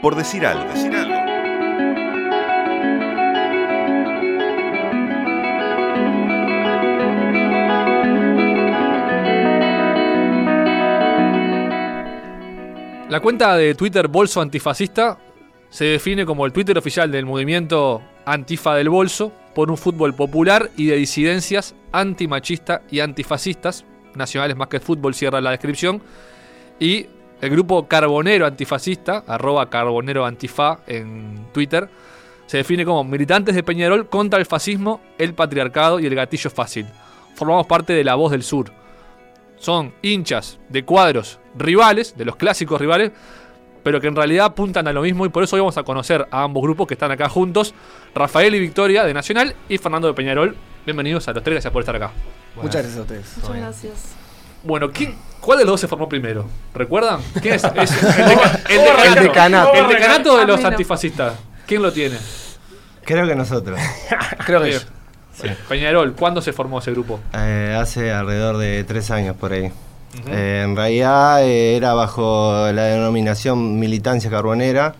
[0.00, 0.72] por decir algo.
[0.72, 1.30] Decir algo.
[13.08, 15.18] La cuenta de Twitter Bolso Antifascista
[15.68, 20.70] se define como el Twitter oficial del movimiento Antifa del Bolso por un fútbol popular
[20.76, 23.84] y de disidencias antimachista y antifascistas.
[24.14, 26.00] Nacionales más que fútbol cierra la descripción.
[26.78, 27.06] Y
[27.40, 31.88] el grupo Carbonero Antifascista, arroba Carbonero Antifa en Twitter,
[32.46, 36.86] se define como militantes de Peñarol contra el fascismo, el patriarcado y el gatillo fácil.
[37.34, 38.72] Formamos parte de la voz del sur.
[39.56, 43.12] Son hinchas de cuadros rivales, de los clásicos rivales,
[43.82, 46.26] pero que en realidad apuntan a lo mismo y por eso hoy vamos a conocer
[46.30, 47.74] a ambos grupos que están acá juntos,
[48.14, 50.56] Rafael y Victoria de Nacional y Fernando de Peñarol.
[50.84, 52.10] Bienvenidos a los tres, gracias por estar acá.
[52.56, 53.36] Muchas gracias a ustedes.
[53.38, 54.19] Muchas gracias.
[54.62, 56.46] Bueno, ¿quién, ¿cuál de los dos se formó primero?
[56.74, 57.20] ¿Recuerdan?
[57.40, 57.64] ¿Quién es?
[57.64, 57.70] Es
[58.02, 59.74] el, deca- el El decanato.
[59.74, 61.34] El decanato de los antifascistas.
[61.66, 62.16] ¿Quién lo tiene?
[63.04, 63.78] Creo que nosotros.
[64.46, 64.78] Creo que yo.
[65.68, 67.18] Peñarol, ¿cuándo se formó ese grupo?
[67.32, 69.72] Eh, hace alrededor de tres años por ahí.
[70.28, 74.94] Eh, en realidad eh, era bajo la denominación militancia carbonera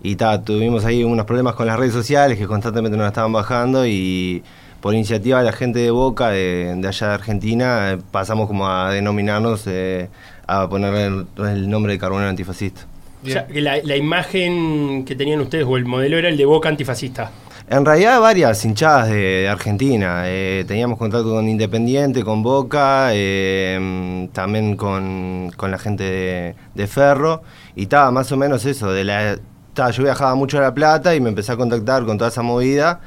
[0.00, 3.84] y ta, tuvimos ahí unos problemas con las redes sociales que constantemente nos estaban bajando
[3.86, 4.42] y
[4.84, 8.68] por iniciativa de la gente de Boca de, de allá de Argentina eh, pasamos como
[8.68, 10.10] a denominarnos, eh,
[10.46, 12.82] a ponerle el, el nombre de carbonero antifascista.
[13.24, 16.44] O sea, que la, la imagen que tenían ustedes o el modelo era el de
[16.44, 17.30] Boca antifascista.
[17.66, 20.24] En realidad varias hinchadas de, de Argentina.
[20.26, 26.86] Eh, teníamos contacto con Independiente, con Boca, eh, también con, con la gente de, de
[26.86, 27.42] Ferro.
[27.74, 28.92] Y estaba más o menos eso.
[28.92, 29.38] De la,
[29.72, 32.42] ta, yo viajaba mucho a La Plata y me empecé a contactar con toda esa
[32.42, 33.00] movida.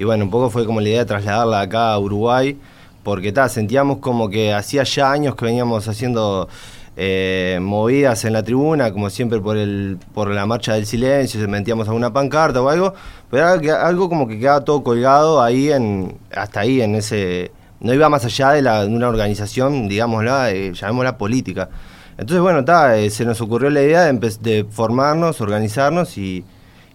[0.00, 2.58] Y bueno, un poco fue como la idea de trasladarla acá a Uruguay.
[3.02, 6.48] Porque ta, sentíamos como que hacía ya años que veníamos haciendo
[6.96, 11.46] eh, movidas en la tribuna, como siempre por el por la marcha del silencio, se
[11.46, 12.94] metíamos alguna pancarta o algo,
[13.30, 18.08] pero algo como que quedaba todo colgado ahí en hasta ahí en ese no iba
[18.08, 21.68] más allá de, la, una organización, digámosla, eh, llamémosla política.
[22.12, 26.44] Entonces, bueno, ta, eh, se nos ocurrió la idea de, de formarnos, organizarnos y,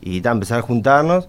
[0.02, 1.28] y ta, empezar a juntarnos.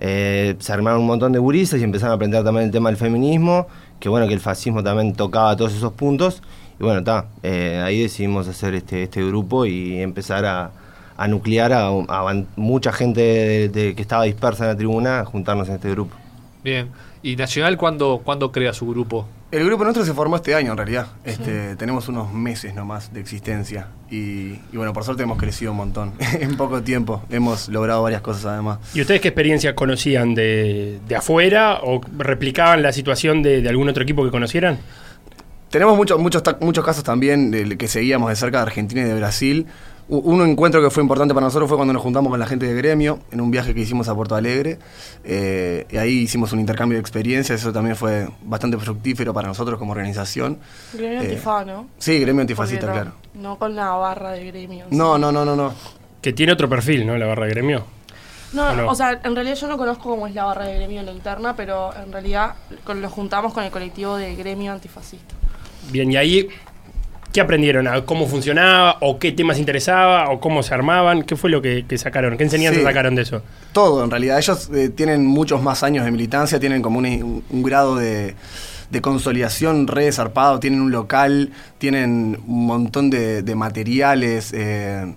[0.00, 2.96] Eh, se armaron un montón de gurisas y empezaron a aprender también el tema del
[2.96, 3.66] feminismo,
[4.00, 6.42] que bueno, que el fascismo también tocaba todos esos puntos.
[6.78, 7.26] Y bueno, está,
[7.84, 10.72] ahí decidimos hacer este, este grupo y empezar a,
[11.16, 11.90] a nuclear a,
[12.56, 16.16] mucha gente que estaba dispersa en la tribuna, a juntarnos en este grupo.
[16.62, 16.88] Bien.
[17.22, 19.26] ¿Y Nacional cuándo, cuándo crea su grupo?
[19.54, 21.06] El grupo nuestro se formó este año en realidad.
[21.24, 23.86] Este, Tenemos unos meses nomás de existencia.
[24.10, 26.12] Y, y bueno, por suerte hemos crecido un montón.
[26.40, 28.80] en poco tiempo hemos logrado varias cosas además.
[28.94, 33.88] ¿Y ustedes qué experiencia conocían de, de afuera o replicaban la situación de, de algún
[33.88, 34.80] otro equipo que conocieran?
[35.70, 39.66] Tenemos muchos muchos casos también de, que seguíamos de cerca de Argentina y de Brasil.
[40.06, 42.74] Un encuentro que fue importante para nosotros fue cuando nos juntamos con la gente de
[42.74, 44.78] gremio en un viaje que hicimos a Porto Alegre.
[45.24, 47.60] Eh, y ahí hicimos un intercambio de experiencias.
[47.60, 50.58] Eso también fue bastante fructífero para nosotros como organización.
[50.92, 51.86] Gremio Eh, antifa, ¿no?
[51.96, 53.12] Sí, gremio antifascista, no, claro.
[53.32, 54.84] No con la barra de gremio.
[54.90, 55.72] No, no, no, no, no.
[56.20, 57.16] Que tiene otro perfil, ¿no?
[57.16, 57.84] La barra de gremio.
[58.52, 58.88] No, ¿O no?
[58.88, 61.12] o sea, en realidad yo no conozco cómo es la barra de gremio en la
[61.12, 62.54] interna, pero en realidad
[62.86, 65.34] lo juntamos con el colectivo de gremio antifascista.
[65.90, 66.46] Bien, y ahí,
[67.34, 67.86] ¿qué aprendieron?
[67.88, 68.96] ¿A ¿Cómo funcionaba?
[69.00, 70.30] ¿O qué temas interesaba?
[70.30, 71.24] ¿O cómo se armaban?
[71.24, 72.38] ¿Qué fue lo que, que sacaron?
[72.38, 72.84] ¿Qué enseñanza Sí.
[72.86, 73.42] sacaron de eso?
[73.72, 74.38] Todo, en realidad.
[74.38, 78.36] Ellos eh, tienen muchos más años de militancia, tienen como un, un- un grado de,
[78.90, 85.12] de consolidación re zarpado, tienen un local, tienen un montón de, de materiales, eh,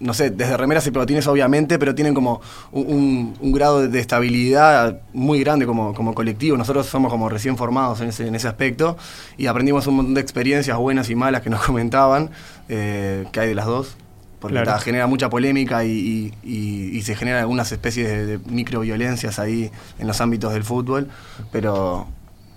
[0.00, 2.40] no sé, desde remeras y pelotines obviamente, pero tienen como
[2.72, 6.56] un, grado de, de estabilidad muy grande como, como colectivo.
[6.56, 8.96] Nosotros somos como recién formados en ese, en ese aspecto
[9.36, 12.30] y aprendimos un montón de experiencias buenas y malas que nos comentaban,
[12.68, 13.96] eh, que hay de las dos.
[14.40, 14.70] Porque Claro.
[14.72, 19.38] ta, genera mucha polémica y, y- y- y se generan algunas especies de, de microviolencias
[19.38, 21.08] ahí en los ámbitos del fútbol.
[21.52, 22.06] Pero,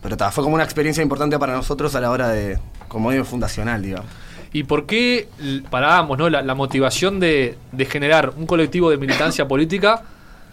[0.02, 3.26] pero ta, fue como una experiencia importante para nosotros a la hora de, como medio
[3.26, 4.06] fundacional, digamos.
[4.54, 5.28] ¿Y por qué,
[5.72, 6.30] para ambos, ¿no?
[6.30, 10.04] la, la motivación de, de generar un colectivo de militancia política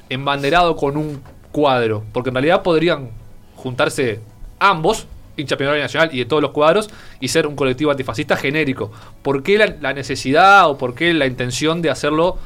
[0.08, 1.20] embanderado con un
[1.52, 2.02] cuadro?
[2.12, 3.11] Porque en realidad podrían
[3.56, 4.20] juntarse
[4.58, 5.06] ambos,
[5.37, 6.88] hincha Peñarol Nacional y de todos los cuadros,
[7.20, 8.91] y ser un colectivo antifascista genérico.
[9.23, 12.38] ¿Por qué la, la necesidad o por qué la intención de hacerlo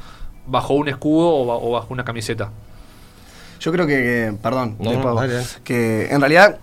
[0.47, 2.51] bajo un escudo o, ba- o bajo una camiseta?
[3.61, 5.21] Yo creo que, que- perdón, No, no,
[5.63, 6.59] que en realidad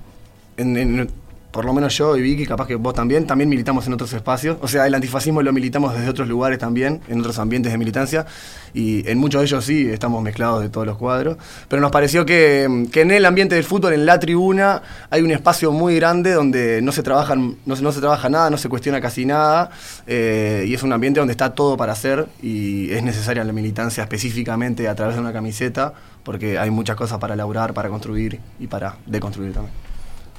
[0.58, 1.12] en, en-
[1.52, 4.58] por lo menos yo y Vicky, capaz que vos también, también militamos en otros espacios.
[4.62, 8.26] O sea, el antifascismo lo militamos desde otros lugares también, en otros ambientes de militancia.
[8.74, 11.38] Y en muchos de ellos sí, estamos mezclados de todos los cuadros.
[11.68, 15.72] Pero nos pareció que, en el ambiente del fútbol, en la tribuna, hay un espacio
[15.74, 19.26] muy grande donde no se, trabajan, no, no se trabaja nada, no se cuestiona casi
[19.26, 19.72] nada.
[20.08, 24.04] eh, y es un ambiente donde está todo para hacer y es necesaria la militancia
[24.04, 25.94] específicamente a través de una camiseta,
[26.24, 29.91] porque hay muchas cosas para elaborar, para construir y para deconstruir también.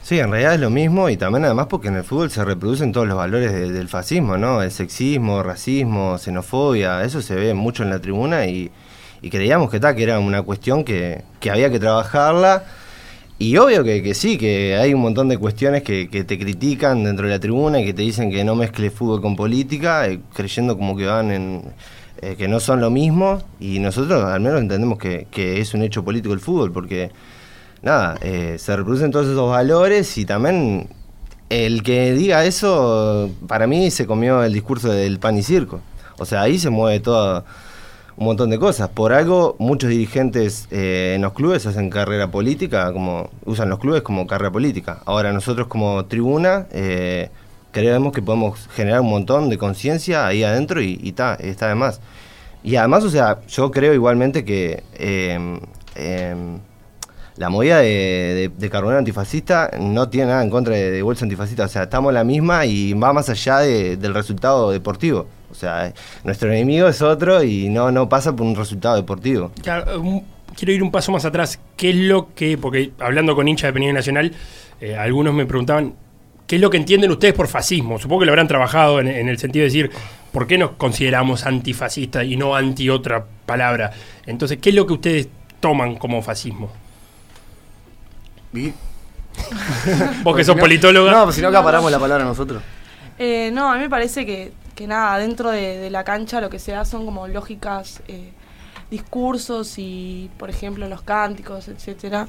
[0.02, 2.90] Sí, en realidad es lo mismo y también además porque en el fútbol se reproducen
[2.92, 4.60] todos los valores de- del fascismo, ¿no?
[4.60, 8.70] El sexismo, racismo, xenofobia, eso se ve mucho en la tribuna y,
[9.30, 12.64] creíamos que, ta, que era una cuestión que, que había que trabajarla.
[13.38, 17.04] Y obvio que, que sí, que hay un montón de cuestiones que, que te critican
[17.04, 20.20] dentro de la tribuna y que te dicen que no mezcles fútbol con política, eh,
[20.34, 21.62] creyendo como que van en...
[22.20, 25.82] eh, que no son lo mismo y nosotros al menos entendemos que, que es un
[25.82, 27.10] hecho político el fútbol porque
[27.82, 30.88] nada, eh, se reproducen todos esos valores y también
[31.48, 35.80] el que diga eso, para mí se comió el discurso del pan y circo.
[36.18, 37.44] O sea, ahí se mueve todo
[38.16, 38.88] un montón de cosas.
[38.88, 44.02] Por algo, muchos dirigentes eh, en los clubes hacen carrera política, como usan los clubes
[44.02, 45.00] como carrera política.
[45.04, 47.30] Ahora nosotros como tribuna eh,
[47.72, 51.74] creemos que podemos generar un montón de conciencia ahí adentro y, y ta, está de
[51.74, 52.00] más.
[52.62, 55.58] Y además, o sea, yo creo igualmente que eh,
[55.96, 56.58] em,
[57.36, 61.64] la movida de, de, Carbonero antifascista no tiene nada en contra de, de Bolsa antifascista.
[61.64, 65.26] O sea, estamos en la misma y va más allá de- del resultado deportivo.
[65.50, 65.92] O sea,
[66.24, 69.50] nuestro enemigo es otro y no, no pasa por un resultado deportivo.
[69.62, 70.22] Claro,
[70.56, 71.58] quiero ir un paso más atrás.
[71.76, 74.32] ¿Qué es lo que, porque hablando con hinchas de Peña Nacional,
[74.80, 75.94] eh, algunos me preguntaban,
[76.46, 77.98] ¿qué es lo que entienden ustedes por fascismo?
[77.98, 79.90] Supongo que lo habrán trabajado en, en el sentido de decir,
[80.32, 83.92] ¿por qué nos consideramos antifascistas y no anti otra palabra?
[84.26, 85.28] Entonces, ¿qué es lo que ustedes
[85.60, 86.70] toman como fascismo?
[90.22, 91.10] Vos que sos no- politóloga.
[91.12, 92.62] No, pues si no acaparamos la palabra nosotros.
[93.18, 96.50] Eh, no, a mí me parece que, que nada, dentro de, de la cancha lo
[96.50, 98.32] que se da son como lógicas, eh,
[98.90, 102.26] discursos y, por ejemplo, los cánticos, etcétera,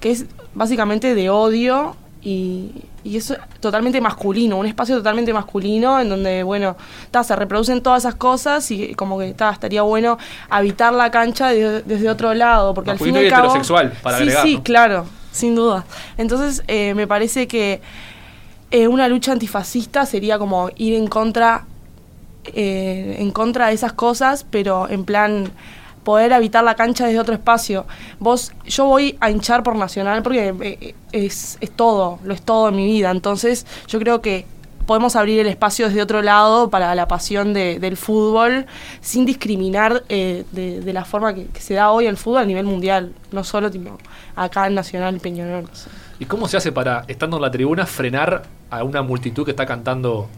[0.00, 2.70] que es básicamente de odio y,
[3.02, 6.76] y es totalmente masculino, un espacio totalmente masculino en donde, bueno,
[7.10, 10.18] ta, se reproducen todas esas cosas y como que ta, estaría bueno
[10.48, 13.46] habitar la cancha de- desde otro lado, porque al fin y cabo...
[13.48, 14.62] heterosexual, para sí, agregar, sí, ¿no?
[14.62, 15.84] claro, sin duda.
[16.16, 17.82] Entonces, eh, me parece que
[18.70, 21.66] eh, una lucha antifascista sería como ir en contra
[22.46, 25.50] eh, en contra de esas cosas, pero en plan
[26.04, 27.86] poder habitar la cancha desde otro espacio.
[28.18, 32.68] Vos, yo voy a hinchar por Nacional porque eh, es, es todo, lo es todo
[32.68, 33.10] en mi vida.
[33.10, 34.44] Entonces, yo creo que
[34.86, 38.66] podemos abrir el espacio desde otro lado para la pasión de- del fútbol
[39.00, 42.44] sin discriminar eh, de, de la forma que, que se da hoy el fútbol a
[42.44, 43.98] nivel mundial, no solo tipo
[44.36, 45.64] acá en Nacional Peñarol.
[45.64, 45.92] o sea.
[46.18, 49.66] ¿Y cómo se hace para, estando en la tribuna, frenar a una multitud que está
[49.66, 50.28] cantando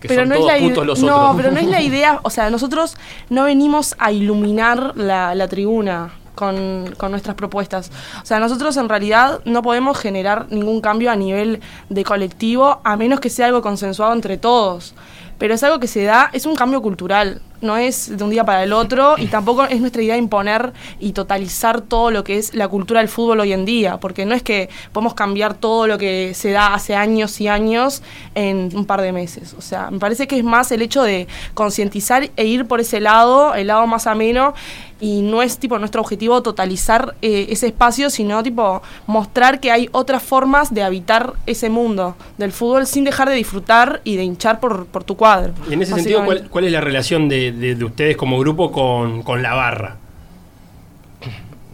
[0.00, 1.36] que pero son no es todos la ide- putos los no, otros?
[1.36, 2.96] pero no es la idea, o sea, nosotros
[3.30, 7.90] no venimos a iluminar la, la tribuna con, nuestras propuestas.
[8.22, 12.96] O sea, nosotros en realidad no podemos generar ningún cambio a nivel de colectivo a
[12.96, 14.94] menos que sea algo consensuado entre todos.
[15.38, 18.44] Pero es algo que se da, es un cambio cultural, no es de un día
[18.44, 22.54] para el otro y tampoco es nuestra idea imponer y totalizar todo lo que es
[22.54, 25.98] la cultura del fútbol hoy en día, porque no es que podemos cambiar todo lo
[25.98, 28.02] que se da hace años y años
[28.34, 29.54] en un par de meses.
[29.58, 33.00] O sea, me parece que es más el hecho de concientizar e ir por ese
[33.00, 34.54] lado, el lado más ameno,
[35.00, 39.88] y no es tipo nuestro objetivo totalizar eh, ese espacio, sino tipo mostrar que hay
[39.92, 44.58] otras formas de habitar ese mundo del fútbol sin dejar de disfrutar y de hinchar
[44.58, 45.52] por, por tu cuadro.
[45.68, 49.22] Y en ese sentido, ¿cuál, es la relación de, de- de ustedes como grupo con,
[49.22, 49.96] con la barra?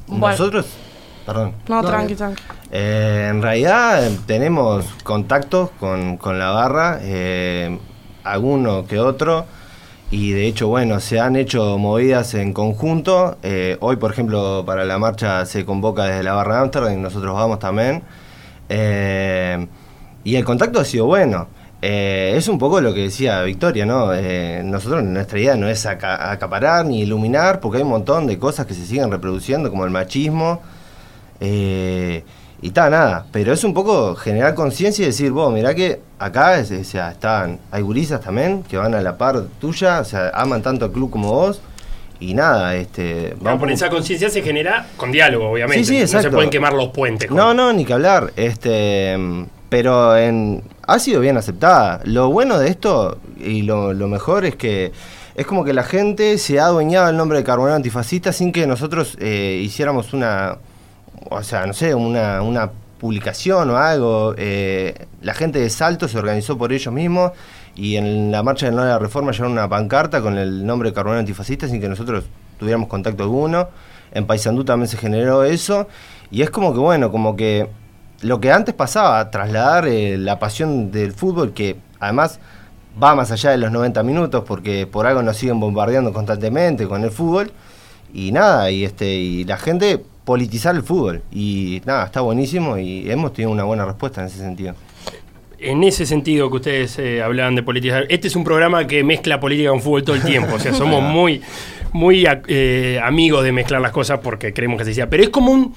[0.09, 0.29] Bueno.
[0.37, 0.67] Nosotros,
[1.25, 1.53] perdón.
[1.69, 2.17] No, No, tranqui, eh.
[2.17, 2.43] tranqui.
[2.71, 7.79] Eh, en realidad eh, tenemos contactos con, con la barra, eh,
[8.25, 9.47] alguno que otro,
[10.13, 13.39] y de hecho, bueno, se han hecho movidas en conjunto.
[13.43, 16.97] Eh, hoy, por ejemplo, para la marcha se convoca desde la barra de Amsterdam y
[16.99, 18.03] nosotros vamos también.
[18.69, 19.67] Eh,
[20.23, 21.49] y el contacto ha sido bueno.
[21.81, 24.11] Eh, es un poco lo que decía Victoria, ¿no?
[24.65, 28.67] Nosotros, nuestra idea no es aca- acaparar ni iluminar, porque hay un montón de cosas
[28.67, 30.61] que se siguen reproduciendo, como el machismo.
[32.63, 33.27] Y está, nada.
[33.33, 37.83] Pero es un poco generar conciencia y decir, vos, mirá que acá es- están, hay
[37.83, 41.31] gurisas también que van a la par tuya, o sea, aman tanto al club como
[41.33, 41.61] vos.
[42.21, 43.35] Y nada, este.
[43.41, 45.83] Vamos por por- esa conciencia se genera con diálogo, obviamente.
[45.85, 46.37] Sí, sí, No se exacto.
[46.37, 47.27] pueden quemar los puentes.
[47.29, 48.33] con- No, no, ni que hablar.
[48.37, 49.17] Este,
[49.69, 52.01] pero en, ha sido bien aceptada.
[52.05, 54.93] Lo bueno de esto y lo, lo mejor es que
[55.35, 58.69] es como que la gente se ha adueñado el nombre de Carbonero Antifascista sin que
[58.69, 60.59] nosotros eh, hiciéramos una,
[61.31, 62.71] o sea, no sé, una, una
[63.03, 64.35] publicación o algo.
[64.39, 67.33] Eh, la gente de Salto se organizó por ellos mismos
[67.75, 71.21] y en la marcha de la reforma llevaron una pancarta con el nombre de Carbonero
[71.21, 72.25] Antifascista sin que nosotros
[72.59, 73.69] tuviéramos contacto alguno.
[74.13, 75.89] En Paysandú también se generó eso.
[76.31, 77.69] Y es como que, bueno, como que
[78.21, 82.39] lo que antes pasaba, trasladar eh, la pasión del fútbol, que además
[83.03, 87.03] va más allá de los 90 minutos, porque por algo nos siguen bombardeando constantemente con
[87.03, 87.51] el fútbol.
[88.15, 91.23] Y nada, y este y la gente politizar el fútbol.
[91.33, 94.75] Y nada, está buenísimo y hemos tenido una buena respuesta en ese sentido
[95.63, 99.39] en ese sentido que ustedes eh, hablaban de política, este es un programa que mezcla
[99.39, 100.57] política con fútbol todo el tiempo.
[100.57, 101.41] O sea, somos muy,
[101.93, 105.09] muy eh, amigos de mezclar las cosas porque creemos que se decía.
[105.09, 105.75] Pero es como un.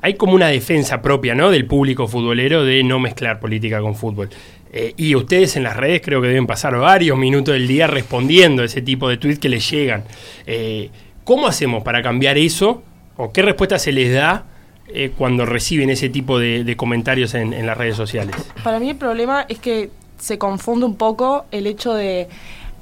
[0.00, 1.50] Hay como una defensa propia, ¿no?
[1.50, 4.30] Del público futbolero de no mezclar política con fútbol.
[4.72, 8.62] Eh, y ustedes en las redes creo que deben pasar varios minutos del día respondiendo
[8.62, 10.04] a ese tipo de tweets que les llegan.
[11.24, 12.84] ¿Cómo hacemos para cambiar eso?
[13.18, 14.44] ¿O qué respuesta se les da?
[14.86, 18.34] Eh, cuando reciben ese tipo de, comentarios en, las redes sociales?
[18.62, 22.28] Para mí el problema es que se confunde un poco el hecho de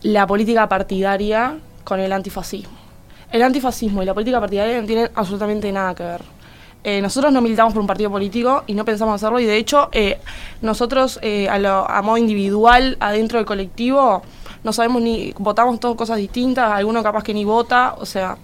[0.03, 2.77] la política partidaria con el antifascismo.
[3.33, 6.21] El antifascismo y la política partidaria no tienen absolutamente nada que ver.
[6.85, 9.89] Eh, nosotros no militamos por un partido político y no pensamos hacerlo y de hecho
[9.91, 10.19] eh,
[10.61, 11.19] nosotros
[11.51, 14.23] a, modo individual adentro del colectivo
[14.63, 18.37] no sabemos ni votamos todas cosas distintas, alguno capaz que ni vota, o sea,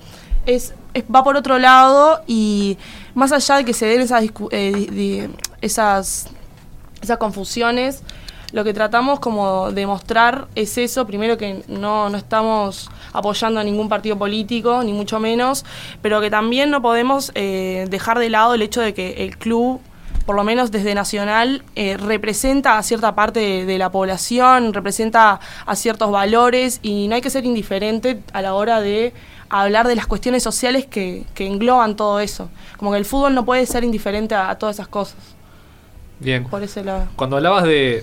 [0.47, 0.75] es,
[1.15, 2.79] va por otro lado y
[3.15, 5.29] más allá de que se den esas, eh,
[5.61, 6.29] esas,
[7.01, 8.03] esas confusiones,
[8.53, 13.65] lo que tratamos como de mostrar es eso, primero que no, no estamos apoyando a
[13.65, 15.65] ningún partido político, ni mucho menos,
[16.03, 19.81] pero que también no podemos eh, dejar de lado el hecho de que el club
[20.27, 25.77] por lo menos desde Nacional, eh, representa a cierta parte de, la población, representa a
[25.77, 29.13] ciertos valores y no hay que ser indiferente a la hora de
[29.53, 32.49] hablar de las cuestiones sociales que, engloban todo eso.
[32.79, 35.19] Como que el fútbol no puede ser indiferente a, todas esas cosas.
[36.19, 36.45] Bien.
[36.45, 37.09] Por ese lado.
[37.17, 38.03] Cuando hablabas de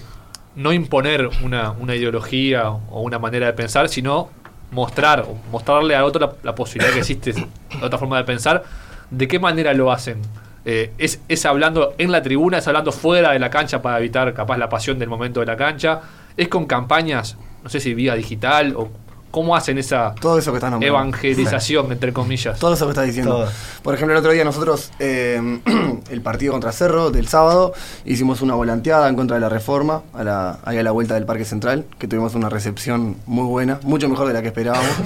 [0.56, 4.30] no imponer una, ideología o una manera de pensar, sino
[4.72, 7.34] mostrar, mostrarle a otro la, posibilidad que existe
[7.82, 8.64] otra forma de pensar,
[9.10, 10.22] ¿de qué manera lo hacen?
[10.66, 14.32] Eh, es, ¿Es hablando en la tribuna, es hablando fuera de la cancha para evitar
[14.36, 16.02] capaz la pasión del momento de la cancha?
[16.38, 18.92] ¿Es con campañas, no sé si vía digital o
[19.32, 22.58] ¿Cómo hacen esa Todo eso que evangelización, entre comillas?
[22.60, 23.48] Todo eso que estás diciendo.
[23.84, 25.60] Por ejemplo, el otro día nosotros, eh,
[26.10, 27.74] el partido contra Cerro del sábado,
[28.06, 31.26] hicimos una volanteada en contra de la reforma, a la, ahí a la vuelta del
[31.26, 34.90] Parque Central, que tuvimos una recepción muy buena, mucho mejor de la que esperábamos.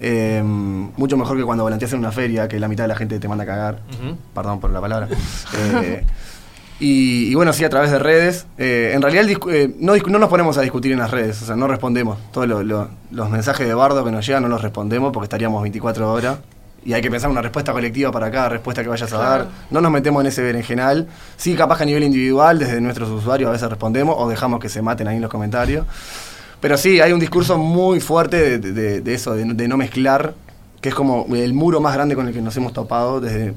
[0.00, 3.18] Eh, mucho mejor que cuando volanteas en una feria, que la mitad de la gente
[3.18, 3.80] te manda a cagar.
[4.32, 5.08] Perdón por la palabra.
[5.56, 6.04] Eh,
[6.80, 8.46] y, bueno, sí, a través de redes.
[8.56, 11.56] Eh, en realidad eh, no, no, nos ponemos a discutir en las redes, o sea,
[11.56, 12.18] no respondemos.
[12.30, 16.38] Todos los mensajes de bardo que nos llegan no los respondemos porque estaríamos 24 horas.
[16.84, 19.48] Y hay que pensar una respuesta colectiva para cada respuesta que vayas a dar.
[19.70, 21.08] No nos metemos en ese berenjenal.
[21.36, 24.68] Sí, capaz que a nivel individual, desde nuestros usuarios a veces respondemos o dejamos que
[24.68, 25.84] se maten ahí en los comentarios.
[26.60, 30.34] Pero sí, hay un discurso muy fuerte de, eso, de, de no mezclar,
[30.80, 33.54] que es como el muro más grande con el que nos hemos topado desde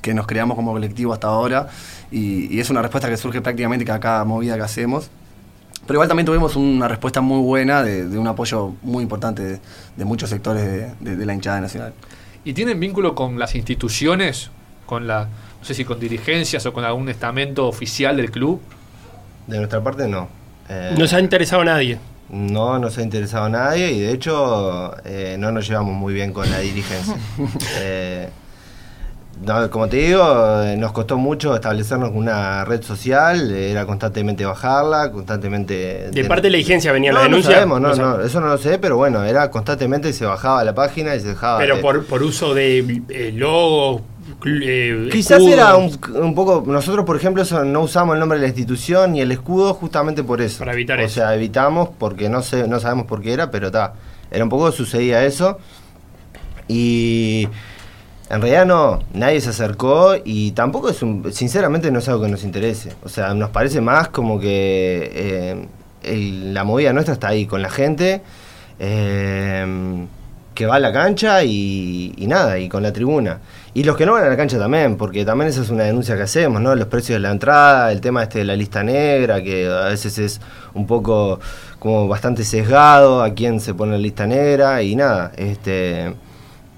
[0.00, 1.68] que nos creamos como colectivo hasta ahora
[2.10, 5.10] y, es una respuesta que surge prácticamente cada, cada movida que hacemos.
[5.86, 9.60] Pero igual también tuvimos una respuesta muy buena de, un apoyo muy importante
[9.96, 11.92] de, muchos sectores de, la hinchada nacional.
[12.44, 14.50] ¿Y tienen vínculo con las instituciones?
[14.86, 18.60] Con la, no sé si con dirigencias o con algún estamento oficial del club?
[19.46, 20.28] De nuestra parte no.
[20.68, 21.98] Eh, no se ha interesado nadie.
[22.28, 26.48] No nos ha interesado nadie y de hecho eh, no nos llevamos muy bien con
[26.48, 27.16] la dirigencia.
[27.80, 28.28] eh,
[29.42, 35.10] no, como te digo, eh, nos costó mucho establecernos una red social, era constantemente bajarla,
[35.10, 36.10] constantemente...
[36.10, 37.64] ¿De, parte de la agencia venía la denuncia?
[37.64, 41.14] No, no, no, eso no lo sé, pero bueno, era constantemente se bajaba la página
[41.14, 41.58] y se dejaba...
[41.58, 44.02] Pero por, por uso de eh, logos,
[44.46, 46.62] eh, Quizás era un, poco.
[46.66, 50.40] Nosotros, por ejemplo, no usamos el nombre de la institución ni el escudo justamente por
[50.40, 50.60] eso.
[50.60, 51.06] Para evitar eso.
[51.06, 53.94] O sea, evitamos porque no sé, no sabemos por qué era, pero está.
[54.30, 55.58] Era un poco sucedía eso.
[56.68, 57.48] Y
[58.30, 62.30] en realidad no, nadie se acercó y tampoco es un, sinceramente no es algo que
[62.30, 62.92] nos interese.
[63.02, 65.66] O sea, nos parece más como que
[66.04, 68.22] eh, la movida nuestra está ahí con la gente,
[68.78, 70.06] eh,
[70.54, 73.40] que va a la cancha y, nada, y con la tribuna.
[73.74, 76.14] Y los que no van a la cancha también, porque también esa es una denuncia
[76.16, 76.76] que hacemos, ¿no?
[76.76, 80.18] Los precios de la entrada, el tema este de la lista negra, que a veces
[80.18, 80.40] es
[80.74, 81.40] un poco
[81.80, 86.14] como bastante sesgado a quién se pone la lista negra y nada, este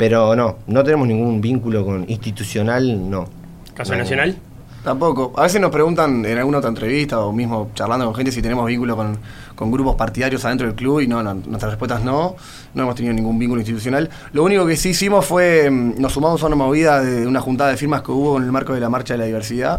[0.02, 3.24] pero no, no tenemos ningún vínculo con institucional, no.
[3.72, 4.36] ¿Caso Nacional?
[4.82, 5.32] Tampoco.
[5.36, 8.66] A veces nos preguntan en alguna otra entrevista o mismo charlando con gente si tenemos
[8.66, 9.16] vínculo con,
[9.54, 12.34] con grupos partidarios adentro del club y no, no, nuestras respuestas no.
[12.74, 14.10] No hemos tenido ningún vínculo institucional.
[14.32, 17.70] Lo único que sí hicimos fue, mm, nos sumamos a una movida de una juntada
[17.70, 19.78] de firmas que hubo en el marco de la Marcha de la Diversidad.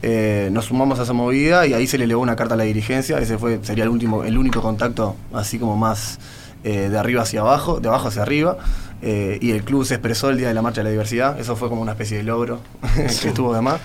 [0.00, 2.62] Eh, nos sumamos a esa movida y ahí se le elevó una carta a la
[2.62, 3.18] dirigencia.
[3.18, 6.20] Ese fue sería el último, el único contacto así como más
[6.62, 8.58] eh, de arriba hacia abajo, de abajo hacia arriba.
[9.02, 11.38] Eh, y el club se expresó el día de la marcha de la diversidad.
[11.40, 12.60] Eso fue como una especie de logro
[12.94, 13.80] que estuvo de más.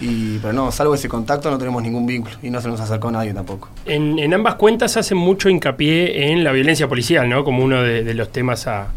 [0.00, 3.10] Y, pero no, salvo ese contacto no tenemos ningún vínculo y no se nos acercó
[3.10, 3.68] nadie tampoco.
[3.86, 7.44] En, en ambas cuentas hacen mucho hincapié en la violencia policial, ¿no?
[7.44, 8.88] Como uno de, de los temas a,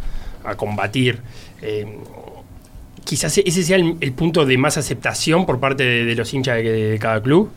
[0.43, 1.19] a combatir.
[1.61, 1.85] Eh,
[3.03, 6.57] quizás ese sea el, el punto de más aceptación por parte de, de los hinchas
[6.57, 7.51] de, de cada club.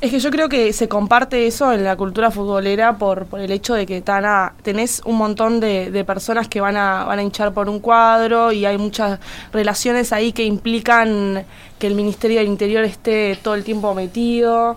[0.00, 3.50] Es que yo creo que se comparte eso en la cultura futbolera por, por el
[3.50, 7.18] hecho de que tan a- tenés un montón de, de personas que van a, van
[7.18, 9.18] a hinchar por un cuadro y hay muchas
[9.52, 11.44] relaciones ahí que implican
[11.80, 14.76] que el Ministerio del Interior esté todo el tiempo metido.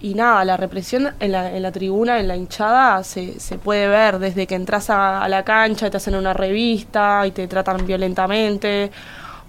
[0.00, 3.86] Y nada, la represión en la, en la tribuna, en la hinchada, se, se puede
[3.88, 7.46] ver desde que entras a, a la cancha y te hacen una revista y te
[7.46, 8.90] tratan violentamente.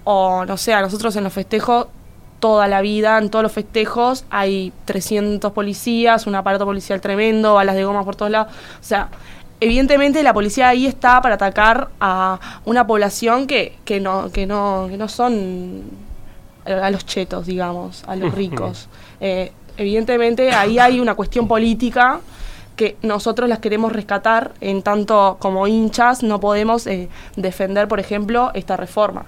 [0.04, 1.86] O no sé, a nosotros en los festejos
[2.40, 7.76] toda la vida, en todos los festejos, hay 300 policías, un aparato policial tremendo, balas
[7.76, 8.52] de goma por todos lados.
[8.80, 9.10] O sea,
[9.60, 14.86] evidentemente la policía ahí está para atacar a una población que, que, no, que, no,
[14.90, 15.82] que no son
[16.64, 18.88] a los chetos, digamos, a los ricos.
[19.20, 22.20] Eh, evidentemente ahí hay una cuestión política
[22.76, 28.50] que nosotros las queremos rescatar, en tanto como hinchas no podemos eh, defender, por ejemplo,
[28.54, 29.26] esta reforma.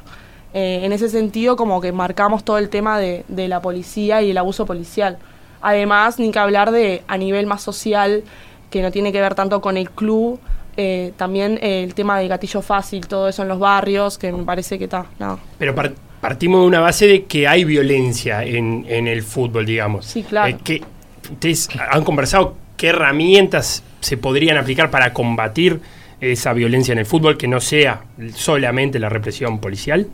[0.55, 4.31] Eh, en ese sentido, como que marcamos todo el tema de, de la policía y
[4.31, 5.19] el abuso policial.
[5.61, 8.23] Además, ni que hablar de a nivel más social,
[8.71, 10.41] que no tiene que ver tanto con el club,
[10.77, 14.43] eh, también eh, el tema del gatillo fácil, todo eso en los barrios, que me
[14.45, 15.39] parece que está, no.
[15.59, 20.07] Pero par- partimos de una base de que hay violencia en, en el fútbol, digamos.
[20.07, 20.51] Sí, claro.
[20.51, 20.83] Eh, que
[21.31, 25.81] ¿Ustedes han conversado qué herramientas se podrían aplicar para combatir
[26.21, 28.03] esa violencia en el fútbol que no sea
[28.35, 30.09] solamente la represión policial?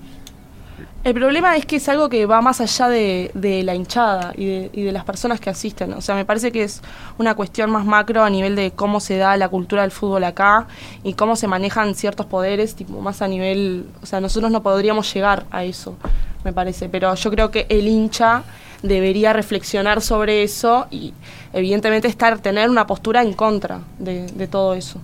[1.09, 4.71] El problema es que es algo que va más allá de, la hinchada y de,
[4.75, 5.95] y de las personas que asisten.
[5.95, 6.83] O sea, me parece que es
[7.17, 10.67] una cuestión más macro a nivel de cómo se da la cultura del fútbol acá
[11.03, 13.87] y cómo se manejan ciertos poderes, tipo más a nivel...
[14.03, 15.97] O sea, nosotros no podríamos llegar a eso,
[16.45, 16.91] me parece.
[16.91, 18.43] Pero yo creo que el hincha
[18.83, 21.15] debería reflexionar sobre eso y
[21.55, 25.01] evidentemente estar tener una postura en contra de, todo eso.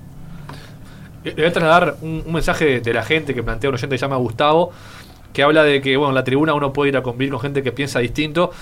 [1.25, 3.77] Le le voy a trasladar un, un mensaje de, de la gente que plantea un
[3.77, 4.71] oyente que se llama Gustavo,
[5.35, 7.63] que habla de que bueno, en la tribuna uno puede ir a convivir con gente
[7.63, 8.53] que piensa distinto.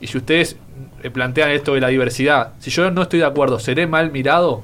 [0.00, 0.56] Y si ustedes
[1.04, 4.62] eh, plantean esto de la diversidad, si yo no estoy de acuerdo, ¿seré mal mirado?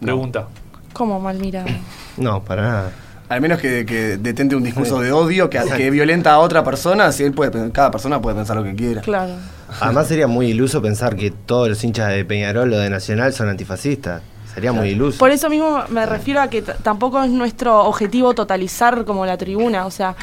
[0.00, 0.48] Pregunta.
[0.92, 1.68] ¿Cómo mal mirado?
[2.16, 2.92] No, para nada.
[3.28, 7.10] Al menos que, que detente un discurso de odio que, que violenta a otra persona,
[7.12, 9.00] si él puede, cada persona puede pensar lo que quiera.
[9.00, 9.34] Claro.
[9.80, 13.48] Además sería muy iluso pensar que todos los hinchas de Peñarol o de Nacional son
[13.48, 14.22] antifascistas.
[14.54, 15.18] Sería muy iluso.
[15.18, 19.84] Por eso mismo me refiero a que tampoco es nuestro objetivo totalizar como la tribuna.
[19.86, 20.14] O sea,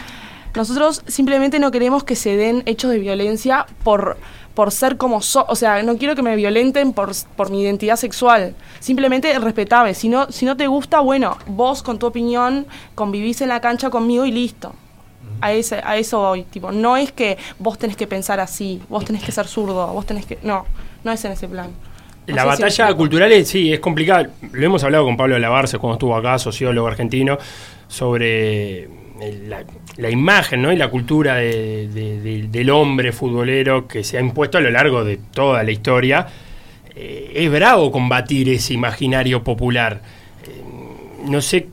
[0.56, 4.18] nosotros simplemente no queremos que se den hechos de violencia por,
[4.54, 7.96] por ser como so O sea, no quiero que me violenten por, por mi identidad
[7.96, 8.54] sexual.
[8.80, 9.94] Simplemente respetame.
[9.94, 13.90] Si no, si no te gusta, bueno, vos con tu opinión convivís en la cancha
[13.90, 14.74] conmigo y listo.
[15.40, 16.44] A, ese, a eso voy.
[16.44, 20.06] Tipo, no es que vos tenés que pensar así, vos tenés que ser zurdo, vos
[20.06, 20.38] tenés que.
[20.44, 20.66] No,
[21.04, 21.72] no es en ese plan.
[22.28, 24.30] No La si batalla cultural es, sí, es complicada.
[24.52, 27.38] Lo hemos hablado con Pablo Lavarce cuando estuvo acá, sociólogo argentino,
[27.88, 28.84] sobre
[29.22, 29.64] el- la,
[29.98, 30.72] la imagen ¿no?
[30.72, 34.72] y la cultura de- de- de- del hombre futbolero que se ha impuesto a lo
[34.72, 36.28] largo de toda la historia.
[36.96, 40.02] Eh, es bravo combatir ese imaginario popular.
[40.48, 40.62] Eh,
[41.26, 41.68] no sé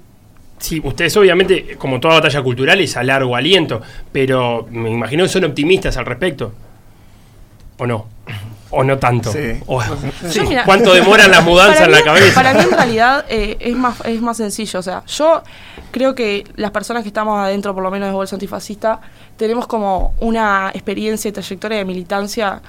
[0.58, 3.80] si ustedes obviamente, como toda batalla cultural, es a largo aliento,
[4.12, 6.52] pero me imagino que son optimistas al respecto.
[7.78, 8.06] ¿O no?
[8.70, 9.32] ¿O no tanto?
[9.32, 9.60] Sí.
[9.66, 9.82] O-
[10.32, 12.34] Yo, mira, ¿Cuánto demoran las mudanzas en la mí- cabeza?
[12.34, 14.78] Para mí en realidad eh, es, más, es más sencillo.
[14.78, 15.42] O sea, yo
[15.90, 19.00] creo que las personas que estamos adentro, por lo menos de Bolsa Antifascista,
[19.36, 22.60] tenemos como una experiencia y trayectoria de militancia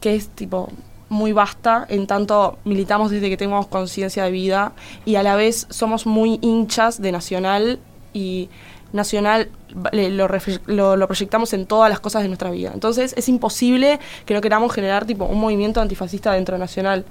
[0.00, 0.70] que es tipo
[1.08, 4.72] muy vasta, en tanto militamos desde que tenemos conciencia de vida
[5.04, 7.78] y a la vez somos muy hinchas de Nacional
[8.14, 8.48] y
[8.92, 9.48] Nacional
[9.92, 10.28] lo,
[10.66, 12.70] lo- lo proyectamos en todas las cosas de nuestra vida.
[12.74, 17.04] Entonces es imposible que no queramos generar tipo un movimiento antifascista dentro de Nacional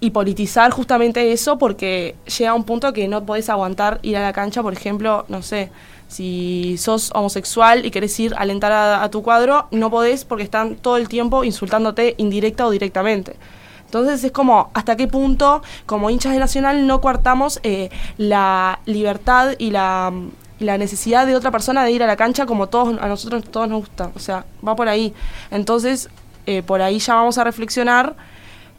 [0.00, 4.32] y politizar justamente eso porque llega un punto que no podés aguantar ir a la
[4.32, 5.70] cancha, por ejemplo, no sé,
[6.08, 10.42] si sos homosexual y querés ir a alentar a, a tu cuadro, no podés porque
[10.42, 13.36] están todo el tiempo insultándote indirecta o directamente.
[13.84, 19.54] Entonces es como hasta qué punto como hinchas de Nacional no coartamos eh, la libertad
[19.58, 20.12] y la
[20.60, 23.44] y la necesidad de otra persona de ir a la cancha como todos a nosotros
[23.44, 24.10] todos nos gusta.
[24.14, 25.12] O sea, va por ahí.
[25.50, 26.08] Entonces,
[26.46, 28.14] eh, por ahí ya vamos a reflexionar,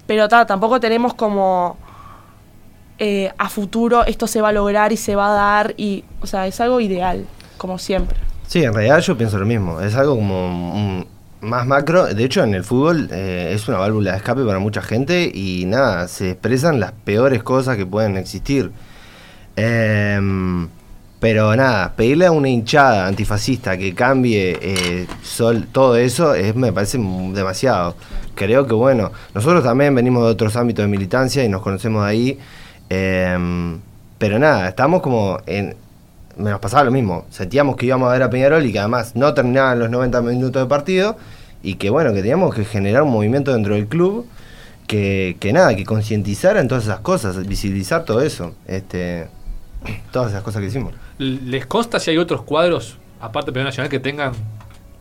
[0.05, 1.77] pero ta, tampoco tenemos como
[2.99, 6.27] eh, a futuro esto se va a lograr y se va a dar y, o
[6.27, 7.25] sea, es algo ideal,
[7.57, 8.17] como siempre.
[8.47, 9.81] Sí, en realidad yo pienso lo mismo.
[9.81, 11.03] Es algo como
[11.41, 12.13] más macro.
[12.13, 15.65] De hecho, en el fútbol eh, es una válvula de escape para mucha gente y
[15.65, 18.71] nada, se expresan las peores cosas que pueden existir.
[19.55, 20.67] Em,
[21.21, 26.73] pero nada, pedirle a una hinchada antifascista que cambie eh, sol- todo eso es, me
[26.73, 27.95] parece demasiado.
[28.35, 32.09] Creo que bueno, nosotros también venimos de otros ámbitos de militancia y nos conocemos de
[32.09, 32.39] ahí.
[32.89, 33.79] em,
[34.17, 35.75] pero nada, estamos como en,
[36.37, 37.25] me nos pasaba lo mismo.
[37.29, 40.61] Sentíamos que íbamos a ver a Peñarol y que además no terminaban los 90 minutos
[40.61, 41.17] de partido
[41.63, 44.25] y que bueno, que teníamos que generar un movimiento dentro del club
[44.87, 49.27] que, que nada, que concientizara en todas esas cosas, visibilizar todo eso, este,
[50.11, 50.93] todas esas cosas que hicimos.
[51.17, 54.33] ¿Les consta si hay otros cuadros, aparte de Peñarol Nacional, que tengan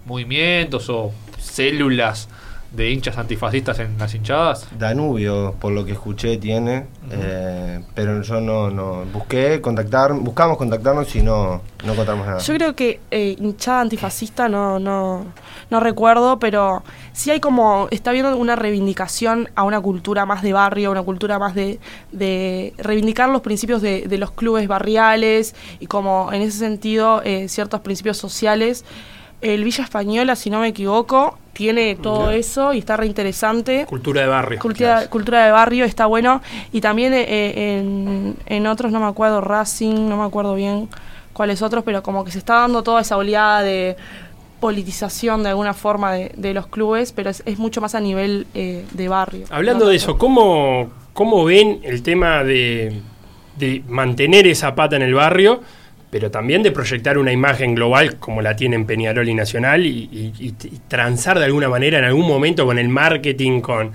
[0.07, 2.29] movimientos o células
[2.73, 4.69] de hinchas antifascistas en las hinchadas?
[4.79, 11.15] Danubio, por lo que escuché, tiene, eh, pero yo no, no busqué contactar, buscamos contactarnos
[11.17, 12.39] y no, no encontramos nada.
[12.39, 15.27] Yo creo que eh, hinchada antifascista no, no,
[15.71, 20.53] no recuerdo, pero sí hay como, está viendo una reivindicación a una cultura más de
[20.53, 21.81] barrio, una cultura más de,
[22.13, 27.49] de reivindicar los principios de, de los clubes barriales y como en ese sentido eh,
[27.49, 28.85] ciertos principios sociales.
[29.41, 33.87] El Villa Española, si no me equivoco, tiene todo eso y está reinteresante.
[33.87, 34.59] Cultura de barrio.
[34.61, 36.41] Cultura, cultura de barrio está bueno.
[36.73, 40.89] Y también eh, en, en otros, no me acuerdo, Racing, no me acuerdo bien
[41.33, 43.97] cuáles otros, pero como que se está dando toda esa oleada de
[44.61, 48.47] politización de alguna forma de, de los clubes, pero es, es mucho más a nivel
[48.55, 49.47] eh, de barrio.
[49.51, 53.01] Hablando No de eso, ¿cómo, cómo ven el tema de,
[53.57, 55.63] de mantener esa pata en el barrio,
[56.11, 60.55] pero también de proyectar una imagen global como la tienen Peñarol y Nacional y, y-
[60.89, 63.93] transar de alguna manera en algún momento con el marketing, con,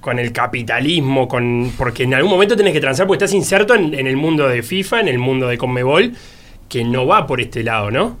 [0.00, 3.94] con el capitalismo, con porque en algún momento tenés que transar porque estás inserto en,
[3.94, 6.14] el mundo de FIFA, en el mundo de Conmebol,
[6.68, 8.16] que no va por este lado, ¿no?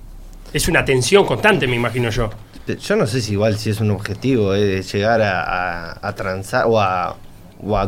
[0.52, 2.30] Es una tensión constante, me imagino yo.
[2.66, 6.78] Yo no sé si igual si es un objetivo eh, llegar a, a- transar o
[6.80, 7.16] a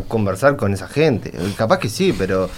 [0.09, 1.33] conversar con esa gente.
[1.57, 2.49] Capaz que sí, pero...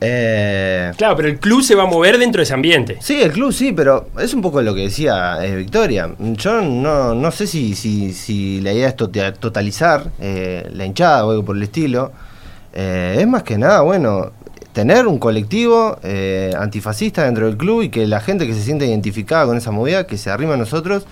[0.00, 2.96] eh, Claro, pero el club se va a mover dentro de ese ambiente.
[3.00, 6.10] sí, el club sí, pero es un poco lo que decía eh, Victoria.
[6.18, 11.26] Yo no, no sé si, si, si la idea es tota- totalizar eh, la hinchada
[11.26, 12.12] o algo por el estilo.
[12.72, 14.30] Eh, es más que nada, bueno,
[14.72, 18.86] tener un colectivo eh, antifascista dentro del club y que la gente que se siente
[18.86, 21.04] identificada con esa movida, que se arrima a nosotros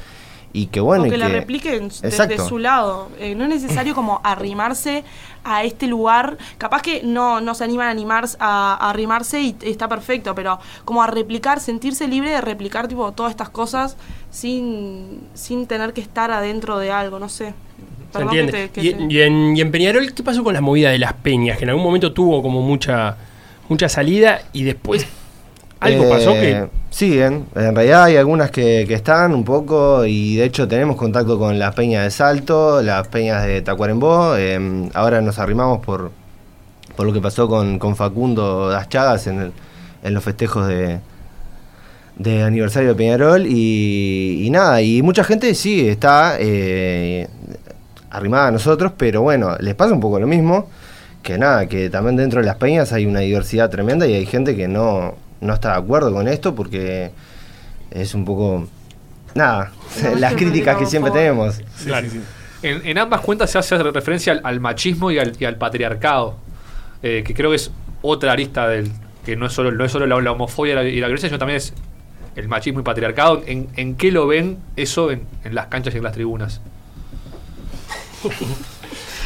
[0.53, 1.05] y que bueno...
[1.05, 2.49] o y que la que- repliquen desde Exacto.
[2.49, 3.09] su lado.
[3.19, 5.05] Eh, no es necesario como arrimarse
[5.45, 6.39] a este lugar.
[6.59, 10.59] Capaz que no, no se animan a, animarse, a, a arrimarse y está perfecto, pero
[10.85, 13.97] como a replicar, sentirse libre de replicar tipo todas estas cosas
[14.31, 17.47] sin, sin tener que estar adentro de algo, no sé.
[17.49, 18.69] ¿Se Perdón que entiende?
[18.69, 20.99] te- que y, te- y en, y en Peñarol, ¿qué pasó con la movida de
[20.99, 21.59] las peñas?
[21.59, 23.17] Que en algún momento tuvo como mucha,
[23.69, 25.07] mucha salida y después
[25.81, 26.69] algo Eh, pasó que...
[26.91, 31.59] Siguen, en realidad hay algunas que, están un poco y de hecho tenemos contacto con
[31.59, 36.11] las peñas de Salto, las peñas de Tacuarembó, eh, ahora nos arrimamos por,
[36.97, 39.53] por lo que pasó con, con Facundo Das Chagas en, el-
[40.03, 40.99] en los festejos de,
[42.17, 43.47] de aniversario de Peñarol.
[43.47, 47.29] Y, y nada, y mucha gente sí está eh,
[48.11, 50.69] arrimada a nosotros, pero bueno, les pasa un poco lo mismo,
[51.23, 54.57] que nada, que también dentro de las peñas hay una diversidad tremenda y hay gente
[54.57, 57.11] que no, no está de acuerdo con esto porque
[57.91, 58.69] es un poco,
[59.35, 59.73] nada,
[60.03, 61.23] No, las que críticas que siempre favor.
[61.53, 61.61] tenemos.
[61.85, 62.07] Claro.
[62.63, 66.37] En, en ambas cuentas se hace referencia al, al machismo y al, y al patriarcado,
[67.03, 67.71] eh, que creo que es
[68.03, 68.91] otra arista del
[69.25, 71.29] que no es solo, no es solo la, la homofobia y la, y la violencia,
[71.29, 71.73] sino también es
[72.35, 73.43] el machismo y patriarcado.
[73.47, 76.61] ¿En, en qué lo ven eso en, en las canchas y en las tribunas?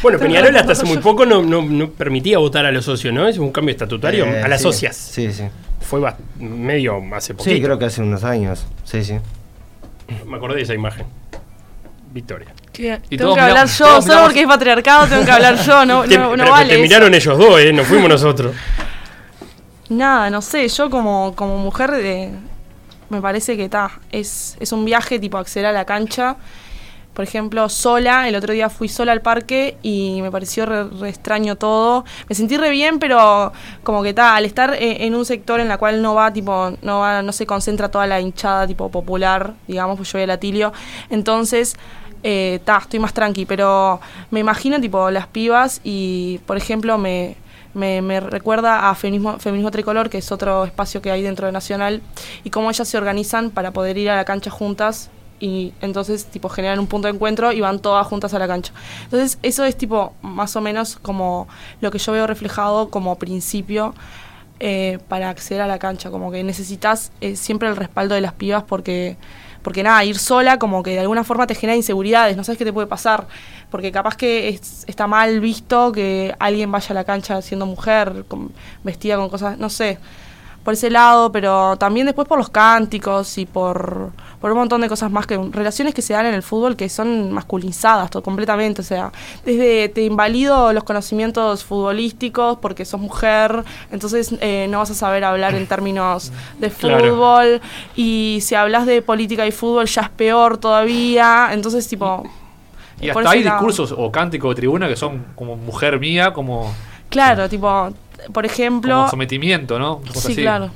[0.01, 3.25] Bueno, Peñarol hasta hace muy poco no, no- no permitía votar a los socios, ¿no?
[3.25, 4.25] Es un cambio estatutario.
[4.25, 4.97] Eh, a las sí, socias.
[4.97, 5.43] Sí, sí.
[5.83, 6.01] Fue
[6.37, 7.55] medio hace poquito.
[7.55, 8.65] Sí, creo que hace unos años.
[8.83, 9.19] Sí, sí.
[10.25, 11.05] Me acordé de esa imagen.
[12.11, 12.47] Victoria.
[13.09, 15.85] Y tengo que hablar miramos- yo, solo miramos- porque es patriarcado tengo que hablar yo,
[15.85, 16.69] no, Te- no, no pero vale.
[16.69, 16.81] te eso.
[16.81, 17.73] miraron ellos dos, ¿eh?
[17.73, 18.55] No fuimos nosotros.
[19.89, 22.31] Nada, no sé, yo como, como mujer de,
[23.09, 26.37] me parece que está, es, es un viaje tipo acceder a la cancha.
[27.13, 31.55] Por ejemplo, sola, el otro día fui sola al parque y me pareció re, extraño
[31.55, 32.05] todo.
[32.27, 35.67] Me sentí re bien, pero como que está, al estar eh, en un sector en
[35.67, 39.53] la cual no va, tipo, no va, no se concentra toda la hinchada tipo popular,
[39.67, 40.73] digamos, pues yo voy al Atilio.
[41.11, 41.75] Entonces,
[42.23, 43.99] está, estoy más tranqui, pero
[44.31, 47.35] me imagino tipo las pibas y, por ejemplo, me,
[47.75, 51.51] me, me recuerda a Feminismo, Feminismo Tricolor, que es otro espacio que hay dentro de
[51.51, 52.01] Nacional,
[52.43, 56.49] y cómo ellas se organizan para poder ir a la cancha juntas y entonces tipo
[56.49, 58.73] generan un punto de encuentro y van todas juntas a la cancha.
[59.05, 61.47] Entonces eso es tipo más o menos como
[61.81, 63.93] lo que yo veo reflejado como principio
[64.59, 68.33] eh, para acceder a la cancha, como que necesitas eh, siempre el respaldo de las
[68.33, 69.17] pibas porque
[69.61, 72.65] porque nada, ir sola como que de alguna forma te genera inseguridades, no sabes qué
[72.65, 73.27] te puede pasar,
[73.71, 78.25] porque capaz que es- está mal visto que alguien vaya a la cancha siendo mujer,
[78.27, 78.51] con-
[78.83, 79.99] vestida con cosas, no sé,
[80.63, 84.89] por ese lado, pero también después por los cánticos y por, por un montón de
[84.89, 88.81] cosas más, que relaciones que se dan en el fútbol que son masculinizadas todo, completamente,
[88.81, 89.11] o sea,
[89.45, 95.23] desde te invalido los conocimientos futbolísticos porque sos mujer, entonces eh, no vas a saber
[95.23, 97.15] hablar en términos de Claro.
[97.15, 97.61] fútbol,
[97.95, 102.23] y si hablas de política y fútbol ya es peor todavía, entonces tipo...
[103.01, 103.57] Y por hasta hay lado.
[103.57, 106.71] discursos o cánticos de tribuna que son como mujer mía, como,
[107.09, 107.91] Claro, tipo,
[108.31, 108.95] por ejemplo...
[108.95, 110.01] como sometimiento, ¿no?
[110.13, 110.35] Sí, así.
[110.35, 110.71] claro.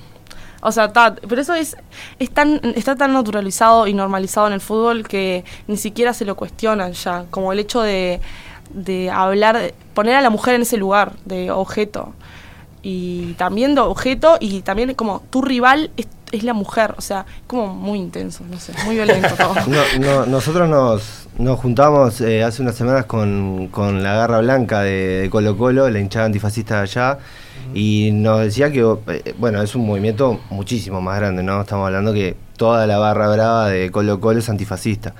[0.62, 1.78] O sea, ta- pero eso es,
[2.18, 6.36] es tan, está tan naturalizado y normalizado en el fútbol que ni siquiera se lo
[6.36, 7.26] cuestionan ya.
[7.30, 8.20] Como el hecho de,
[8.72, 12.14] de hablar, de poner a la mujer en ese lugar de objeto.
[12.82, 16.94] Y también de objeto y también como tu rival es, es la mujer.
[16.98, 19.54] O sea, como muy intenso, no sé, muy violento todo.
[19.68, 24.82] No, no, nosotros nos, nos juntamos eh, hace unas semanas con, con la Garra Blanca
[24.82, 27.18] de, de Colo Colo, la hinchada antifascista de allá,
[27.74, 31.62] y nos decía que, eh, bueno, es un movimiento muchísimo más grande, ¿no?
[31.62, 35.14] Estamos hablando que toda la barra brava de Colo Colo es antifascista.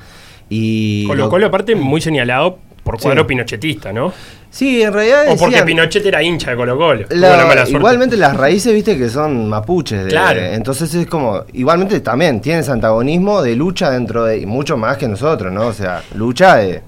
[0.50, 3.28] Y Colo lo- Colo, aparte, muy señalado por cuadro Sí.
[3.28, 4.14] pinochetista, ¿no?
[4.58, 7.06] Sí, en realidad O porque decían- Pinochet era hincha de Colo Colo.
[7.12, 10.06] La- la igualmente las raíces, viste, que son mapuches.
[10.06, 10.40] de- Claro.
[10.42, 15.08] entonces es como, igualmente también tienes antagonismo de lucha dentro de, y mucho más que
[15.08, 15.68] nosotros, ¿no?
[15.68, 16.82] O sea, lucha de,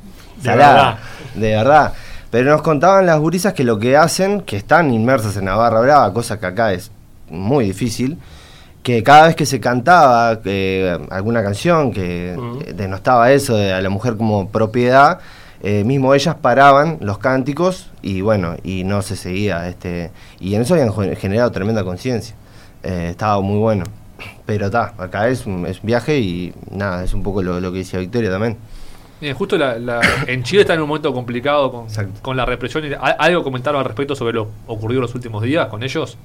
[0.43, 0.97] salada, verdad.
[1.35, 1.93] de verdad.
[2.31, 5.79] Pero nos contaban las gurisas que lo que hacen, que están inmersas en la barra
[5.81, 6.89] brava, cosa que acá es
[7.29, 8.17] muy difícil,
[8.81, 12.61] que cada vez que se cantaba eh, alguna canción que Ujú.
[12.65, 15.19] eh, denostaba eso de a la mujer como propiedad,
[15.61, 19.67] eh, mismo ellas paraban los cánticos y bueno, y no se seguía.
[19.69, 22.35] este Y en eso habían gen- generado tremenda conciencia.
[22.83, 23.83] Eh, estaba muy bueno.
[24.45, 27.71] Pero está, acá es un, es un viaje y nada, es un poco lo, lo
[27.71, 28.57] que decía Victoria también.
[29.21, 31.87] Bien, justo la- la- en Chile está en un momento complicado con,
[32.21, 32.85] con la represión.
[32.85, 36.17] y- ¿a- ¿Algo comentaron al respecto sobre lo ocurrido los últimos días con ellos?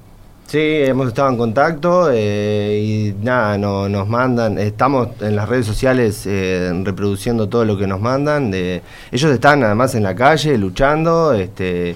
[0.47, 5.65] Sí, hemos estado en contacto eh, y nada, no, nos mandan, estamos en las redes
[5.65, 8.51] sociales eh, reproduciendo todo lo que nos mandan.
[8.51, 11.95] De, ellos están además en la calle luchando este,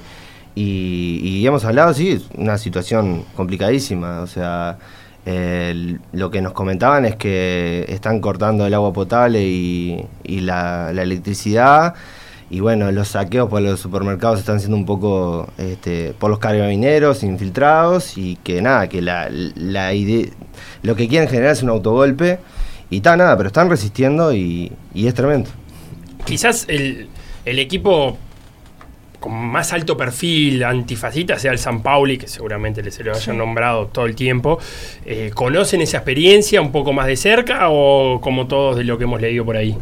[0.55, 4.21] y, hemos hablado, sí, una situación complicadísima.
[4.21, 4.79] O sea,
[5.27, 10.91] eh, lo que nos comentaban es que están cortando el agua potable y, y la,
[10.91, 11.93] la electricidad.
[12.51, 17.21] Y bueno, los saqueos por los supermercados están siendo un poco este, por los carabineros
[17.23, 20.27] infiltrados y que nada, que la, la idea,
[20.81, 22.39] lo que quieren generar es un autogolpe
[22.89, 25.49] y está nada, pero están resistiendo y, y es tremendo.
[26.25, 27.07] Quizás el,
[27.45, 28.17] el equipo
[29.19, 33.37] con más alto perfil antifascista sea el San Pauli, que seguramente les se lo hayan
[33.37, 34.59] nombrado todo el tiempo.
[35.05, 39.03] Eh, ¿Conocen esa experiencia un poco más de cerca o como todos de lo que
[39.03, 39.77] hemos leído por ahí?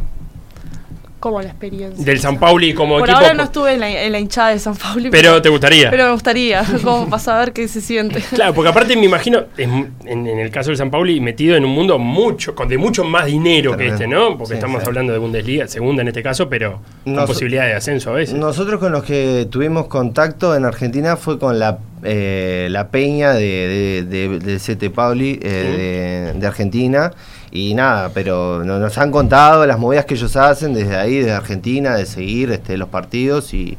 [1.20, 2.04] Como la experiencia.
[2.04, 3.18] Del San Pauli como Por equipo.
[3.18, 5.08] ahora no estuve en la, en la hinchada de San Paulo.
[5.10, 5.90] pero te gustaría.
[5.90, 8.22] Pero me gustaría, como para saber qué se siente.
[8.34, 11.72] Claro, porque aparte me imagino, en, en el caso del San Pauli, metido en un
[11.72, 14.38] mundo mucho, con de mucho más dinero que este, ¿no?
[14.38, 14.86] Porque Sí, estamos sí.
[14.88, 18.36] hablando de Bundesliga, segunda en este caso, pero con Noso- posibilidad de ascenso a veces.
[18.36, 24.04] Nosotros con los que tuvimos contacto en Argentina fue con la, eh, la peña de,
[24.08, 27.10] de, de- del CT Pauli eh, de, de Argentina.
[27.50, 31.32] Y nada, pero no- nos han contado las movidas que ellos hacen desde ahí, desde
[31.32, 33.76] Argentina, de seguir este, los partidos y...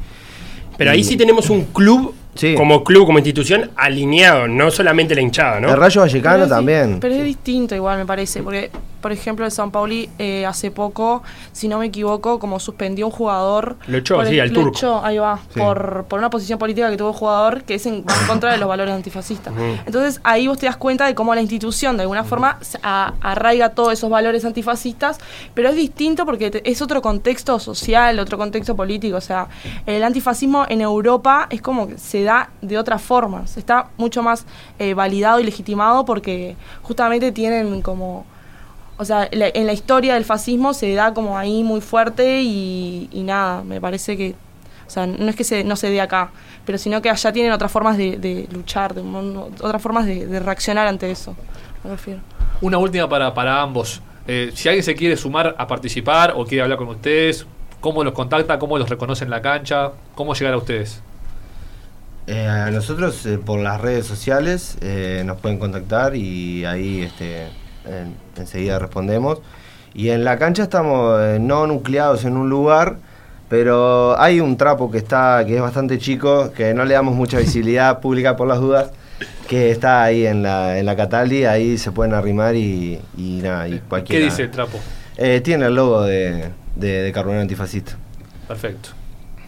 [0.77, 2.55] Pero ahí sí tenemos un club, Sí.
[2.55, 5.69] como club, como institución, alineado, no solamente la hinchada, ¿no?
[5.69, 6.99] El Rayo Vallecano Pero es di- también.
[7.01, 11.23] Pero es distinto igual, me parece, porque, por ejemplo, el San Pauli eh, hace poco,
[11.51, 13.77] si no me equivoco, como suspendió un jugador...
[13.87, 14.69] Lo echó, sí, al lo turco.
[14.77, 15.59] echó, ahí va, Sí.
[15.59, 18.67] por, por una posición política que tuvo el jugador que es en, contra de los
[18.67, 19.53] valores antifascistas.
[19.85, 23.69] Entonces ahí vos te das cuenta de cómo la institución de alguna forma a- arraiga
[23.69, 25.17] todos esos valores antifascistas,
[25.53, 29.17] pero es distinto porque te- es otro contexto social, otro contexto político.
[29.17, 29.47] O sea,
[29.85, 34.21] el antifascismo en Europa es como que se da de otra forma, se está mucho
[34.23, 34.45] más
[34.79, 38.25] eh, validado y legitimado porque justamente tienen como...
[38.99, 43.09] O sea, la- en la historia del fascismo se da como ahí muy fuerte y,
[43.11, 44.35] y nada, me parece que...
[44.85, 46.31] O sea, no es que se, no se dé acá,
[46.65, 49.01] pero sino que allá tienen otras formas de, de luchar, de,
[49.61, 51.35] otras formas de, de reaccionar ante eso,
[51.83, 52.19] me refiero.
[52.61, 54.01] Una última para, para ambos.
[54.27, 57.45] Eh, si alguien se quiere sumar a participar o quiere hablar con ustedes,
[57.79, 58.59] ¿cómo los contacta?
[58.59, 59.91] ¿Cómo los reconoce en la cancha?
[60.15, 61.01] ¿Cómo llegar a ustedes?
[62.27, 67.47] Eh, a nosotros eh, por las redes sociales eh, nos pueden contactar y ahí este,
[68.37, 69.39] enseguida respondemos.
[69.93, 72.97] Y en la cancha estamos eh, no nucleados en un lugar,
[73.49, 77.39] pero hay un trapo que está que es bastante chico, que no le damos mucha
[77.39, 78.91] visibilidad pública por las dudas,
[79.47, 83.67] que está ahí en la, en la Cataldi, ahí se pueden arrimar y, y nada,
[83.67, 84.25] y ¿Qué cualquiera.
[84.25, 84.77] dice el trapo?
[85.17, 87.93] Eh, tiene el logo de, de, de Carbonero Antifascista.
[88.47, 88.89] Perfecto.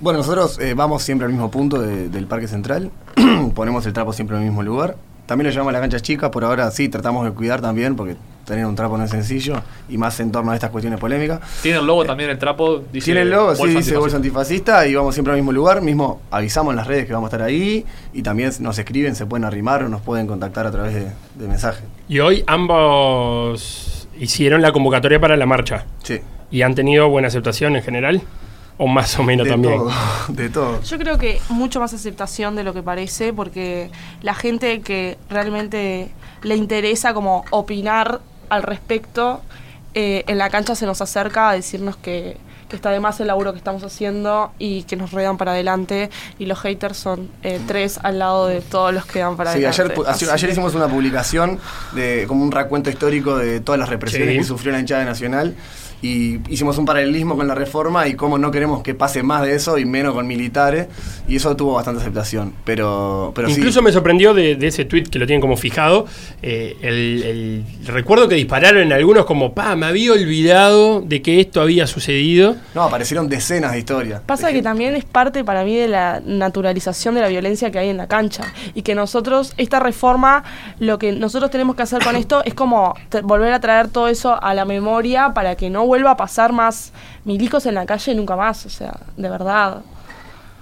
[0.02, 2.90] Bueno, nosotros eh, vamos siempre al mismo punto de- del Parque Central,
[3.56, 4.96] ponemos el trapo siempre en el mismo lugar.
[5.28, 8.18] También lo llevamos a la cancha chica, por ahora sí, tratamos de cuidar también, porque
[8.46, 11.40] tener un trapo no es sencillo, y más en torno a estas cuestiones polémicas.
[11.62, 12.84] Tiene el logo también el trapo.
[12.92, 14.72] Dice Tiene el logo, sí, dice bolso antifascista.
[14.80, 17.36] antifascista, y vamos siempre al mismo lugar, mismo avisamos en las redes que vamos a
[17.36, 20.94] estar ahí, y también nos escriben, se pueden arrimar o nos pueden contactar a través
[20.94, 21.84] de, de mensaje.
[22.08, 25.86] Y hoy ambos hicieron la convocatoria para la marcha.
[26.04, 26.20] Sí,
[26.52, 28.22] ¿Y han tenido buena aceptación en general?
[28.78, 29.78] ¿O más o menos de también?
[29.78, 29.92] todo,
[30.30, 30.82] de todo.
[30.82, 33.90] Yo creo que mucho más aceptación de lo que parece, porque
[34.22, 36.12] la gente que realmente
[36.44, 39.42] le interesa como opinar al respecto,
[39.96, 42.38] eh, en la cancha se nos acerca a decirnos que,
[42.70, 46.10] que está de más el laburo que estamos haciendo y que nos ruedan para adelante
[46.40, 49.66] y los haters son eh, tres al lado de todos los que dan para Sí,
[49.66, 49.94] adelante.
[50.08, 51.60] ayer, ayer que- hicimos una publicación
[51.94, 54.38] de como un recuento histórico de todas las represiones Sí.
[54.38, 55.56] que sufrió la hinchada Nacional
[56.02, 59.56] y hicimos un paralelismo con la reforma y cómo no queremos que pase más de
[59.56, 60.88] eso y menos con militares
[61.28, 63.86] y eso tuvo bastante aceptación, pero, pero Incluso sí.
[63.86, 66.06] me sorprendió de, de ese tweet que lo tienen como fijado.
[66.42, 71.40] eh, el, el- recuerdo que dispararon en algunos como, pa, me había olvidado de que
[71.40, 72.56] esto había sucedido.
[72.74, 74.22] No, aparecieron decenas de historias.
[74.26, 77.72] Pasa De que gente- también es parte para mí de la naturalización de la violencia
[77.72, 80.44] que hay en la cancha y que nosotros, esta reforma,
[80.80, 84.42] lo que nosotros tenemos que hacer con esto es como volver a traer todo eso
[84.42, 86.94] a la memoria para que no vuelva a pasar más
[87.26, 89.82] milicos en la calle nunca más, o sea, de verdad.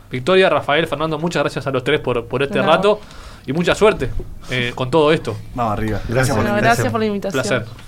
[0.10, 3.00] Victoria, Rafael, Fernando, muchas gracias a los tres por, por este rato
[3.46, 4.10] y mucha suerte
[4.50, 5.38] eh, con todo esto.
[5.54, 6.00] Vamos arriba.
[6.10, 6.36] Gracias.
[6.36, 6.63] por la Bueno, invitación.
[6.63, 7.44] gracias por la invitación.
[7.44, 7.65] Placer.